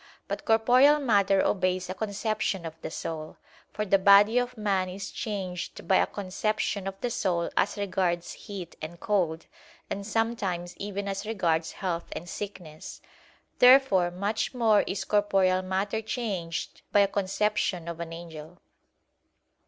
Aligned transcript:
But 0.27 0.45
corporeal 0.45 0.97
matter 0.99 1.43
obeys 1.45 1.87
a 1.87 1.93
conception 1.93 2.65
of 2.65 2.73
the 2.81 2.89
soul; 2.89 3.37
for 3.71 3.85
the 3.85 3.99
body 3.99 4.39
of 4.39 4.57
man 4.57 4.89
is 4.89 5.11
changed 5.11 5.87
by 5.87 5.97
a 5.97 6.07
conception 6.07 6.87
of 6.87 6.99
the 7.01 7.11
soul 7.11 7.51
as 7.55 7.77
regards 7.77 8.33
heat 8.33 8.75
and 8.81 8.99
cold, 8.99 9.45
and 9.91 10.03
sometimes 10.03 10.75
even 10.77 11.07
as 11.07 11.27
regards 11.27 11.73
health 11.73 12.07
and 12.13 12.27
sickness. 12.27 12.99
Therefore 13.59 14.09
much 14.09 14.55
more 14.55 14.81
is 14.87 15.05
corporeal 15.05 15.61
matter 15.61 16.01
changed 16.01 16.81
by 16.91 17.01
a 17.01 17.07
conception 17.07 17.87
of 17.87 17.99
an 17.99 18.11
angel. 18.11 18.59